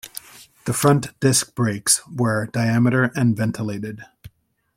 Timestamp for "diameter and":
2.47-3.37